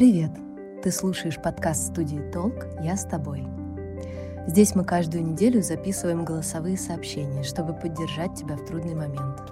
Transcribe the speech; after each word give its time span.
Привет! 0.00 0.30
Ты 0.82 0.92
слушаешь 0.92 1.36
подкаст 1.36 1.88
студии 1.88 2.22
«Толк. 2.32 2.66
Я 2.80 2.96
с 2.96 3.04
тобой». 3.04 3.46
Здесь 4.46 4.74
мы 4.74 4.82
каждую 4.82 5.22
неделю 5.22 5.62
записываем 5.62 6.24
голосовые 6.24 6.78
сообщения, 6.78 7.42
чтобы 7.42 7.74
поддержать 7.74 8.34
тебя 8.34 8.56
в 8.56 8.64
трудный 8.64 8.94
момент. 8.94 9.42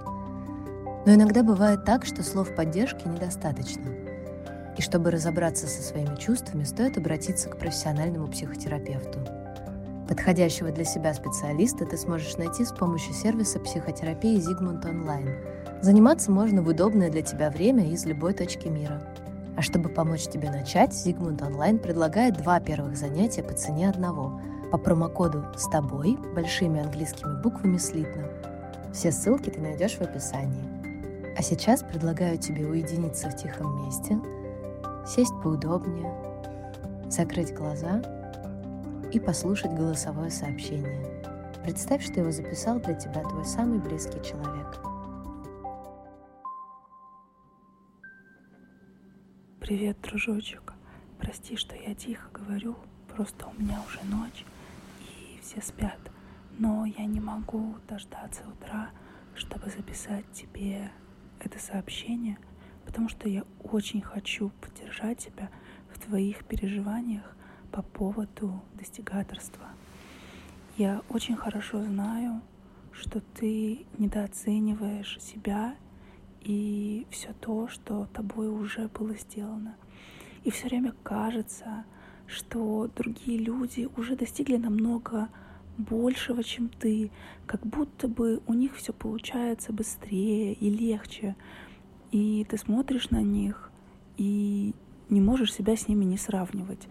Но 1.05 1.13
иногда 1.13 1.43
бывает 1.43 1.85
так, 1.85 2.03
что 2.03 2.23
слов 2.23 2.55
поддержки 2.55 3.07
недостаточно. 3.07 3.91
И 4.75 4.81
чтобы 4.81 5.11
разобраться 5.11 5.67
со 5.67 5.83
своими 5.83 6.15
чувствами, 6.15 6.63
стоит 6.63 6.97
обратиться 6.97 7.47
к 7.47 7.59
профессиональному 7.59 8.27
психотерапевту. 8.27 9.19
Подходящего 10.07 10.71
для 10.71 10.83
себя 10.83 11.13
специалиста 11.13 11.85
ты 11.85 11.95
сможешь 11.95 12.37
найти 12.37 12.65
с 12.65 12.71
помощью 12.71 13.13
сервиса 13.13 13.59
психотерапии 13.59 14.39
Зигмунд 14.39 14.83
Онлайн. 14.83 15.29
Заниматься 15.83 16.31
можно 16.31 16.63
в 16.63 16.67
удобное 16.69 17.11
для 17.11 17.21
тебя 17.21 17.51
время 17.51 17.91
из 17.91 18.03
любой 18.07 18.33
точки 18.33 18.67
мира– 18.67 18.99
а 19.59 19.61
чтобы 19.61 19.89
помочь 19.89 20.29
тебе 20.29 20.49
начать, 20.49 20.93
Зигмунд 20.93 21.41
Онлайн 21.41 21.79
предлагает 21.79 22.37
два 22.37 22.61
первых 22.61 22.95
занятия 22.95 23.43
по 23.43 23.51
цене 23.51 23.89
одного 23.89 24.39
по 24.71 24.77
промокоду 24.77 25.43
«С 25.57 25.67
тобой» 25.67 26.17
большими 26.33 26.79
английскими 26.79 27.41
буквами 27.41 27.75
слитно. 27.75 28.23
Все 28.93 29.11
ссылки 29.11 29.49
ты 29.49 29.59
найдешь 29.59 29.97
в 29.97 30.01
описании. 30.01 31.35
А 31.37 31.41
сейчас 31.41 31.83
предлагаю 31.83 32.37
тебе 32.37 32.67
уединиться 32.67 33.29
в 33.29 33.35
тихом 33.35 33.85
месте, 33.85 34.17
сесть 35.05 35.33
поудобнее, 35.43 36.09
закрыть 37.09 37.53
глаза 37.53 38.01
и 39.11 39.19
послушать 39.19 39.73
голосовое 39.73 40.31
сообщение. 40.31 41.05
Представь, 41.65 42.05
что 42.05 42.21
его 42.21 42.31
записал 42.31 42.79
для 42.79 42.93
тебя 42.93 43.23
твой 43.23 43.43
самый 43.43 43.79
близкий 43.79 44.23
человек– 44.23 44.79
Привет, 49.59 49.97
дружочек. 50.01 50.73
Прости, 51.19 51.57
что 51.57 51.75
я 51.75 51.93
тихо 51.93 52.29
говорю, 52.31 52.77
просто 53.13 53.45
у 53.45 53.61
меня 53.61 53.83
уже 53.85 53.99
ночь, 54.05 54.45
и 55.01 55.37
все 55.41 55.61
спят. 55.61 55.99
Но 56.57 56.85
я 56.85 57.05
не 57.05 57.19
могу 57.19 57.75
дождаться 57.87 58.43
утра, 58.47 58.89
чтобы 59.35 59.69
записать 59.69 60.23
тебе 60.31 60.91
это 61.39 61.59
сообщение, 61.59 62.37
потому 62.85 63.09
что 63.09 63.27
я 63.27 63.43
очень 63.61 64.01
хочу 64.01 64.49
поддержать 64.61 65.19
тебя 65.25 65.51
в 65.93 65.99
твоих 65.99 66.45
переживаниях 66.45 67.35
по 67.71 67.81
поводу 67.81 68.63
достигаторства. 68.75 69.67
Я 70.77 71.01
очень 71.09 71.35
хорошо 71.35 71.83
знаю, 71.83 72.41
что 72.93 73.19
ты 73.19 73.85
недооцениваешь 73.97 75.19
себя 75.19 75.75
и 76.41 77.05
все 77.09 77.33
то, 77.39 77.67
что 77.67 78.07
тобой 78.13 78.49
уже 78.49 78.87
было 78.87 79.15
сделано. 79.15 79.75
И 80.43 80.51
все 80.51 80.67
время 80.67 80.93
кажется, 81.03 81.85
что 82.27 82.89
другие 82.95 83.37
люди 83.37 83.89
уже 83.97 84.15
достигли 84.15 84.57
намного 84.57 85.29
большего, 85.77 86.43
чем 86.43 86.69
ты, 86.69 87.11
как 87.45 87.65
будто 87.65 88.07
бы 88.07 88.41
у 88.47 88.53
них 88.53 88.75
все 88.75 88.93
получается 88.93 89.73
быстрее 89.73 90.53
и 90.53 90.69
легче. 90.69 91.35
И 92.11 92.45
ты 92.49 92.57
смотришь 92.57 93.09
на 93.09 93.21
них 93.21 93.71
и 94.17 94.73
не 95.09 95.21
можешь 95.21 95.53
себя 95.53 95.75
с 95.75 95.87
ними 95.87 96.05
не 96.05 96.17
сравнивать. 96.17 96.87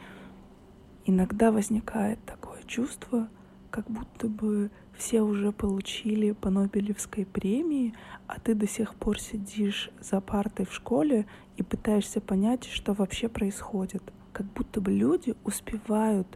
Иногда 1.05 1.53
возникает 1.53 2.19
такое 2.25 2.62
чувство, 2.67 3.28
как 3.71 3.91
будто 3.91 4.29
бы 4.29 4.71
все 4.97 5.23
уже 5.23 5.53
получили 5.53 6.33
по 6.33 6.51
Нобелевской 6.51 7.25
премии, 7.25 7.95
а 8.27 8.41
ты 8.41 8.55
до 8.55 8.67
сих 8.67 8.95
пор 8.95 9.21
сидишь 9.21 9.91
за 10.01 10.21
партой 10.21 10.67
в 10.67 10.73
школе 10.73 11.27
и 11.56 11.62
пытаешься 11.62 12.21
понять, 12.21 12.65
что 12.65 12.95
вообще 12.95 13.29
происходит. 13.29 14.03
Как 14.33 14.47
будто 14.53 14.81
бы 14.81 14.93
люди 14.93 15.34
успевают 15.45 16.27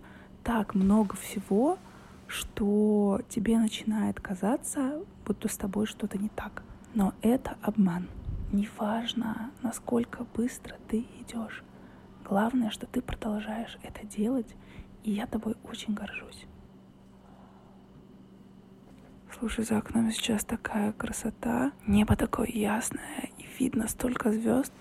так 0.44 0.74
много 0.74 1.16
всего, 1.16 1.78
что 2.26 3.20
тебе 3.28 3.58
начинает 3.58 4.20
казаться, 4.20 5.04
будто 5.26 5.48
с 5.48 5.56
тобой 5.56 5.86
что-то 5.86 6.18
не 6.18 6.28
так. 6.28 6.62
Но 6.94 7.14
это 7.22 7.56
обман. 7.62 8.08
Неважно, 8.52 9.50
насколько 9.62 10.24
быстро 10.34 10.76
ты 10.88 11.06
идешь. 11.20 11.62
Главное, 12.24 12.70
что 12.70 12.86
ты 12.86 13.02
продолжаешь 13.02 13.78
это 13.82 14.06
делать, 14.06 14.54
и 15.04 15.12
я 15.12 15.26
тобой 15.26 15.56
очень 15.64 15.94
горжусь. 15.94 16.46
Слушай, 19.42 19.64
за 19.64 19.78
окном 19.78 20.12
сейчас 20.12 20.44
такая 20.44 20.92
красота. 20.92 21.72
Небо 21.84 22.14
такое 22.14 22.46
ясное, 22.46 23.28
и 23.38 23.44
видно 23.58 23.88
столько 23.88 24.30
звезд. 24.30 24.72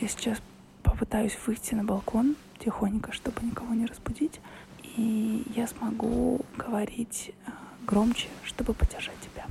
Я 0.00 0.08
сейчас 0.08 0.42
попытаюсь 0.82 1.38
выйти 1.46 1.76
на 1.76 1.84
балкон 1.84 2.34
тихонько, 2.58 3.12
чтобы 3.12 3.40
никого 3.42 3.72
не 3.74 3.86
разбудить. 3.86 4.40
И 4.82 5.44
я 5.54 5.68
смогу 5.68 6.44
говорить 6.56 7.32
э, 7.46 7.50
громче, 7.86 8.26
чтобы 8.42 8.74
поддержать 8.74 9.20
тебя. 9.20 9.46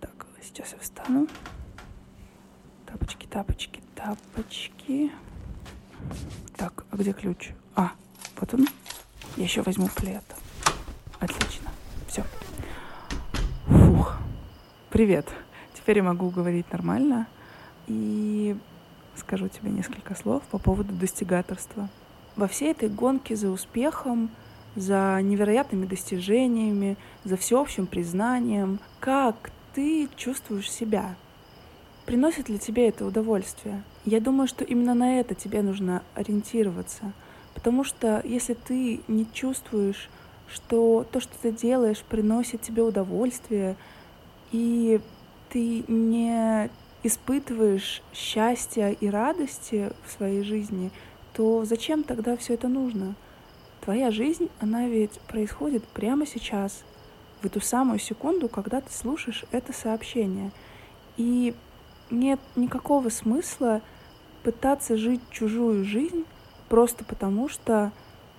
Так, 0.00 0.26
сейчас 0.42 0.72
я 0.72 0.80
встану. 0.80 1.28
Тапочки, 2.86 3.26
тапочки, 3.26 3.80
тапочки. 3.94 5.12
Так, 6.56 6.86
а 6.90 6.96
где 6.96 7.12
ключ? 7.12 7.50
А, 7.76 7.92
вот 8.40 8.52
он. 8.52 8.66
Я 9.36 9.44
еще 9.44 9.62
возьму 9.62 9.88
плед. 9.94 10.24
Отлично. 11.20 11.70
Все. 12.08 12.24
Привет. 14.92 15.26
Теперь 15.72 15.96
я 15.96 16.02
могу 16.02 16.28
говорить 16.28 16.70
нормально 16.70 17.26
и 17.86 18.54
скажу 19.16 19.48
тебе 19.48 19.70
несколько 19.70 20.14
слов 20.14 20.42
по 20.50 20.58
поводу 20.58 20.92
достигаторства. 20.92 21.88
Во 22.36 22.46
всей 22.46 22.72
этой 22.72 22.90
гонке 22.90 23.34
за 23.34 23.48
успехом, 23.48 24.28
за 24.76 25.18
невероятными 25.22 25.86
достижениями, 25.86 26.98
за 27.24 27.38
всеобщим 27.38 27.86
признанием, 27.86 28.80
как 29.00 29.50
ты 29.72 30.10
чувствуешь 30.14 30.70
себя? 30.70 31.14
Приносит 32.04 32.50
ли 32.50 32.58
тебе 32.58 32.90
это 32.90 33.06
удовольствие? 33.06 33.82
Я 34.04 34.20
думаю, 34.20 34.46
что 34.46 34.62
именно 34.62 34.92
на 34.92 35.20
это 35.20 35.34
тебе 35.34 35.62
нужно 35.62 36.02
ориентироваться. 36.14 37.14
Потому 37.54 37.82
что 37.82 38.20
если 38.26 38.52
ты 38.52 39.00
не 39.08 39.26
чувствуешь, 39.32 40.10
что 40.48 41.06
то, 41.10 41.18
что 41.18 41.32
ты 41.40 41.50
делаешь, 41.50 42.04
приносит 42.06 42.60
тебе 42.60 42.82
удовольствие, 42.82 43.76
и 44.52 45.00
ты 45.48 45.84
не 45.88 46.70
испытываешь 47.02 48.02
счастья 48.12 48.90
и 48.90 49.08
радости 49.08 49.90
в 50.06 50.12
своей 50.12 50.42
жизни, 50.42 50.90
то 51.32 51.64
зачем 51.64 52.04
тогда 52.04 52.36
все 52.36 52.54
это 52.54 52.68
нужно? 52.68 53.14
Твоя 53.80 54.10
жизнь, 54.12 54.48
она 54.60 54.86
ведь 54.86 55.18
происходит 55.22 55.84
прямо 55.88 56.26
сейчас, 56.26 56.84
в 57.40 57.46
эту 57.46 57.60
самую 57.60 57.98
секунду, 57.98 58.48
когда 58.48 58.80
ты 58.80 58.92
слушаешь 58.92 59.44
это 59.50 59.72
сообщение. 59.72 60.52
И 61.16 61.56
нет 62.10 62.38
никакого 62.54 63.08
смысла 63.08 63.82
пытаться 64.44 64.96
жить 64.96 65.20
чужую 65.30 65.84
жизнь 65.84 66.24
просто 66.68 67.04
потому, 67.04 67.48
что 67.48 67.90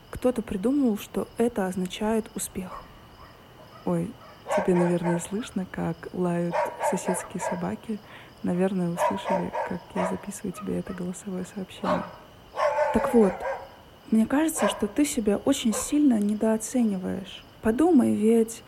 кто-то 0.10 0.42
придумал, 0.42 0.98
что 0.98 1.28
это 1.38 1.68
означает 1.68 2.30
успех. 2.36 2.84
Ой, 3.86 4.10
Тебе, 4.56 4.76
наверное, 4.76 5.20
слышно, 5.20 5.66
как 5.72 5.96
лают 6.14 6.56
соседские 6.92 7.42
собаки. 7.42 8.00
Наверное, 8.44 8.90
услышали, 8.90 9.52
как 9.68 9.82
я 9.96 10.08
записываю 10.08 10.52
тебе 10.52 10.80
это 10.80 10.94
голосовое 10.94 11.46
сообщение. 11.56 12.04
Так 12.94 13.14
вот, 13.14 13.34
мне 14.12 14.28
кажется, 14.28 14.68
что 14.68 14.86
ты 14.86 15.06
себя 15.06 15.38
очень 15.38 15.74
сильно 15.74 16.20
недооцениваешь. 16.20 17.44
Подумай, 17.64 18.14
ведь 18.14 18.64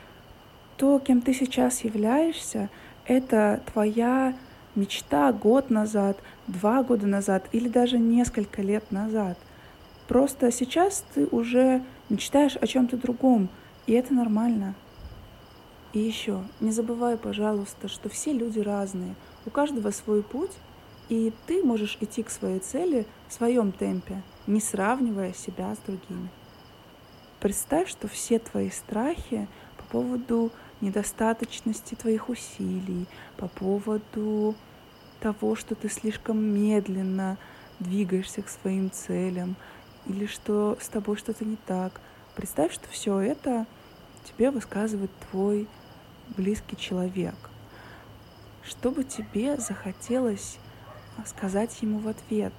то, 0.78 0.98
кем 1.00 1.22
ты 1.22 1.34
сейчас 1.34 1.84
являешься, 1.84 2.70
это 3.06 3.62
твоя 3.72 4.34
мечта 4.74 5.32
год 5.32 5.70
назад, 5.70 6.18
два 6.48 6.82
года 6.82 7.06
назад 7.06 7.46
или 7.52 7.70
даже 7.70 8.00
несколько 8.00 8.62
лет 8.62 8.92
назад. 8.92 9.38
Просто 10.08 10.52
сейчас 10.52 11.04
ты 11.14 11.28
уже 11.28 11.84
мечтаешь 12.10 12.56
о 12.56 12.66
чем-то 12.66 12.98
другом, 12.98 13.50
и 13.88 13.94
это 13.94 14.14
нормально. 14.14 14.74
И 15.96 16.00
еще, 16.00 16.44
не 16.60 16.72
забывай, 16.72 17.18
пожалуйста, 17.18 17.88
что 17.88 18.10
все 18.10 18.34
люди 18.34 18.60
разные. 18.60 19.16
У 19.46 19.50
каждого 19.50 19.92
свой 19.92 20.24
путь, 20.24 20.52
и 21.08 21.32
ты 21.48 21.64
можешь 21.64 21.98
идти 22.02 22.22
к 22.22 22.30
своей 22.30 22.60
цели 22.60 23.08
в 23.30 23.34
своем 23.34 23.72
темпе, 23.72 24.22
не 24.46 24.60
сравнивая 24.60 25.32
себя 25.32 25.74
с 25.74 25.78
другими. 25.88 26.28
Представь, 27.40 27.90
что 27.90 28.10
все 28.10 28.40
твои 28.40 28.72
страхи 28.72 29.48
по 29.78 29.84
поводу 29.86 30.52
недостаточности 30.82 31.96
твоих 31.96 32.28
усилий, 32.28 33.06
по 33.38 33.48
поводу 33.48 34.54
того, 35.22 35.56
что 35.56 35.76
ты 35.76 35.88
слишком 35.88 36.44
медленно 36.44 37.38
двигаешься 37.80 38.42
к 38.42 38.50
своим 38.50 38.92
целям, 38.92 39.56
или 40.08 40.26
что 40.26 40.78
с 40.82 40.90
тобой 40.90 41.16
что-то 41.16 41.46
не 41.46 41.56
так. 41.56 42.02
Представь, 42.36 42.74
что 42.74 42.90
все 42.90 43.18
это 43.20 43.66
тебе 44.26 44.52
высказывает 44.52 45.12
твой 45.32 45.70
близкий 46.36 46.78
человек. 46.78 47.36
Что 48.64 48.92
бы 48.92 49.04
тебе 49.04 49.58
захотелось 49.58 50.58
сказать 51.26 51.82
ему 51.82 52.00
в 52.00 52.08
ответ? 52.08 52.54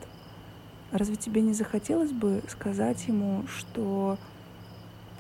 Разве 0.93 1.17
тебе 1.17 1.43
не 1.43 1.53
захотелось 1.53 2.13
бы 2.13 2.43
сказать 2.49 3.09
ему, 3.09 3.45
что 3.49 4.19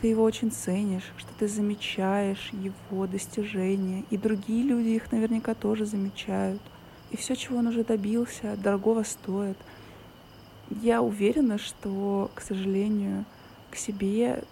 ты 0.00 0.08
его 0.08 0.22
очень 0.22 0.50
ценишь, 0.50 1.12
что 1.16 1.30
ты 1.38 1.48
замечаешь 1.48 2.50
его 2.52 3.06
достижения, 3.06 4.04
и 4.10 4.16
другие 4.16 4.62
люди 4.62 4.90
их 4.90 5.10
наверняка 5.10 5.54
тоже 5.54 5.86
замечают. 5.86 6.60
И 7.10 7.16
все, 7.16 7.34
чего 7.34 7.58
он 7.58 7.68
уже 7.68 7.84
добился, 7.84 8.56
дорогого 8.56 9.02
стоит. 9.04 9.56
Я 10.82 11.00
уверена, 11.00 11.58
что, 11.58 12.30
к 12.34 12.40
сожалению, 12.40 13.24
к 13.70 13.76
себе 13.76 14.44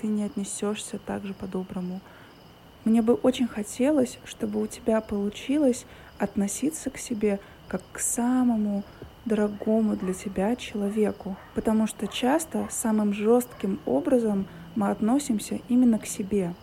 ты 0.00 0.06
не 0.06 0.24
отнесешься 0.24 0.98
так 0.98 1.24
же 1.24 1.34
по-доброму. 1.34 2.00
Мне 2.84 3.02
бы 3.02 3.14
очень 3.14 3.46
хотелось, 3.46 4.18
чтобы 4.24 4.62
у 4.62 4.66
тебя 4.66 5.00
получилось 5.00 5.84
относиться 6.18 6.90
к 6.90 6.98
себе 6.98 7.40
как 7.68 7.82
к 7.92 7.98
самому 7.98 8.82
дорогому 9.24 9.96
для 9.96 10.14
тебя 10.14 10.56
человеку, 10.56 11.36
потому 11.54 11.86
что 11.86 12.06
часто 12.06 12.66
самым 12.70 13.12
жестким 13.12 13.80
образом 13.86 14.46
мы 14.74 14.90
относимся 14.90 15.60
именно 15.68 15.98
к 15.98 16.06
себе. 16.06 16.54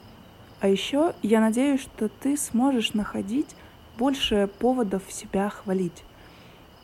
А 0.59 0.67
еще 0.67 1.13
я 1.21 1.39
надеюсь, 1.39 1.81
что 1.81 2.09
ты 2.09 2.35
сможешь 2.35 2.93
находить 2.93 3.55
больше 3.97 4.49
поводов 4.59 5.03
себя 5.09 5.49
хвалить. 5.49 6.03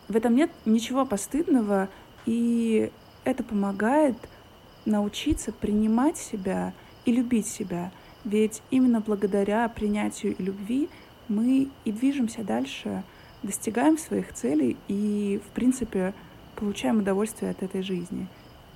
В 0.08 0.16
этом 0.16 0.36
нет 0.36 0.52
ничего 0.66 1.06
постыдного, 1.06 1.90
и 2.26 2.92
это 3.24 3.44
помогает 3.44 4.18
научиться 4.86 5.52
принимать 5.52 6.18
себя 6.18 6.74
и 7.06 7.12
любить 7.12 7.48
себя. 7.48 7.92
Ведь 8.26 8.62
именно 8.72 9.02
благодаря 9.02 9.68
принятию 9.68 10.36
и 10.36 10.44
любви 10.44 10.90
мы 11.28 11.70
и 11.86 11.92
движемся 11.92 12.44
дальше, 12.44 13.04
достигаем 13.42 13.98
своих 13.98 14.34
целей 14.34 14.78
и, 14.88 15.42
в 15.46 15.50
принципе, 15.54 16.14
получаем 16.56 17.00
удовольствие 17.00 17.52
от 17.52 17.64
этой 17.64 17.82
жизни. 17.82 18.28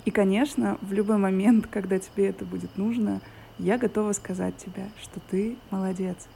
И, 0.05 0.11
конечно, 0.11 0.77
в 0.81 0.93
любой 0.93 1.17
момент, 1.17 1.67
когда 1.67 1.99
тебе 1.99 2.27
это 2.27 2.45
будет 2.45 2.77
нужно, 2.77 3.21
я 3.59 3.77
готова 3.77 4.13
сказать 4.13 4.55
тебе, 4.57 4.89
что 5.01 5.19
ты 5.29 5.57
молодец. 5.71 6.27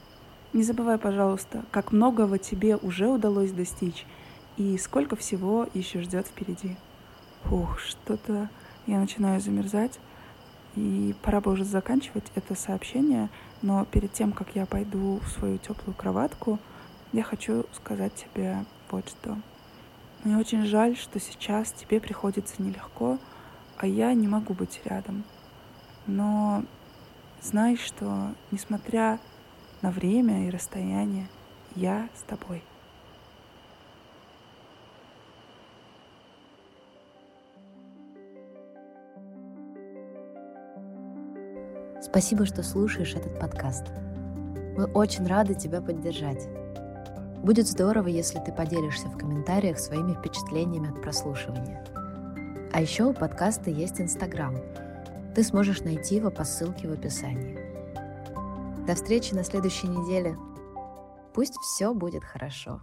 Не 0.52 0.62
забывай, 0.62 0.98
пожалуйста, 0.98 1.64
как 1.70 1.92
многого 1.92 2.38
тебе 2.38 2.76
уже 2.76 3.08
удалось 3.08 3.52
достичь 3.52 4.04
и 4.56 4.76
сколько 4.76 5.16
всего 5.16 5.66
еще 5.72 6.00
ждет 6.00 6.26
впереди. 6.26 6.76
Фух, 7.44 7.78
что-то 7.78 8.50
я 8.86 8.98
начинаю 8.98 9.40
замерзать, 9.40 9.98
и 10.76 11.14
пора 11.22 11.40
бы 11.40 11.52
уже 11.52 11.64
заканчивать 11.64 12.24
это 12.34 12.54
сообщение, 12.54 13.28
но 13.60 13.84
перед 13.84 14.12
тем, 14.12 14.32
как 14.32 14.54
я 14.54 14.66
пойду 14.66 15.20
в 15.22 15.28
свою 15.28 15.58
теплую 15.58 15.94
кроватку, 15.94 16.58
я 17.12 17.22
хочу 17.22 17.66
сказать 17.74 18.14
тебе 18.14 18.64
вот 18.90 19.08
что. 19.08 19.36
Мне 20.24 20.38
очень 20.38 20.64
жаль, 20.64 20.96
что 20.96 21.18
сейчас 21.20 21.72
тебе 21.72 22.00
приходится 22.00 22.62
нелегко, 22.62 23.18
а 23.76 23.86
я 23.86 24.14
не 24.14 24.28
могу 24.28 24.54
быть 24.54 24.80
рядом. 24.84 25.24
Но 26.06 26.64
знай, 27.42 27.76
что 27.76 28.32
несмотря 28.50 29.18
на 29.82 29.90
время 29.90 30.46
и 30.46 30.50
расстояние, 30.50 31.28
я 31.74 32.08
с 32.14 32.22
тобой. 32.22 32.62
Спасибо, 42.02 42.44
что 42.46 42.64
слушаешь 42.64 43.14
этот 43.14 43.38
подкаст. 43.38 43.84
Мы 44.76 44.86
очень 44.86 45.24
рады 45.24 45.54
тебя 45.54 45.80
поддержать. 45.80 46.48
Будет 47.44 47.68
здорово, 47.68 48.08
если 48.08 48.40
ты 48.40 48.50
поделишься 48.50 49.06
в 49.06 49.16
комментариях 49.16 49.78
своими 49.78 50.14
впечатлениями 50.14 50.90
от 50.90 51.00
прослушивания. 51.00 51.84
А 52.72 52.80
еще 52.80 53.04
у 53.04 53.12
подкаста 53.12 53.70
есть 53.70 54.00
Инстаграм. 54.00 54.56
Ты 55.36 55.44
сможешь 55.44 55.82
найти 55.82 56.16
его 56.16 56.32
по 56.32 56.42
ссылке 56.42 56.88
в 56.88 56.92
описании. 56.92 57.56
До 58.84 58.96
встречи 58.96 59.32
на 59.32 59.44
следующей 59.44 59.86
неделе. 59.86 60.36
Пусть 61.32 61.54
все 61.58 61.94
будет 61.94 62.24
хорошо. 62.24 62.82